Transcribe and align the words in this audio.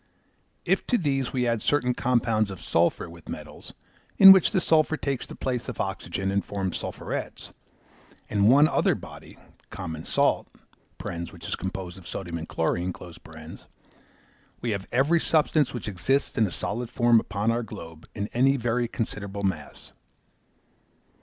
If 0.65 0.87
to 0.87 0.97
these 0.97 1.31
we 1.31 1.45
add 1.45 1.61
certain 1.61 1.93
compounds 1.93 2.49
of 2.49 2.59
sulphur 2.59 3.07
with 3.07 3.29
metals, 3.29 3.75
in 4.17 4.31
which 4.31 4.49
the 4.49 4.59
sulphur 4.59 4.97
takes 4.97 5.27
the 5.27 5.35
place 5.35 5.69
of 5.69 5.79
oxygen, 5.79 6.31
and 6.31 6.43
forms 6.43 6.77
sulphurets, 6.77 7.53
and 8.27 8.49
one 8.49 8.67
other 8.67 8.95
body, 8.95 9.37
common 9.69 10.05
salt, 10.05 10.47
(which 11.03 11.47
is 11.47 11.53
a 11.53 11.57
compound 11.57 11.97
of 11.99 12.07
sodium 12.07 12.39
and 12.39 12.49
chlorine), 12.49 12.95
we 14.59 14.71
have 14.71 14.87
every 14.91 15.19
substance 15.19 15.71
which 15.71 15.87
exists 15.87 16.35
in 16.35 16.47
a 16.47 16.51
solid 16.51 16.89
form 16.89 17.19
upon 17.19 17.51
our 17.51 17.61
globe 17.61 18.07
in 18.15 18.27
any 18.33 18.57
very 18.57 18.87
considerable 18.87 19.43
mass. 19.43 19.93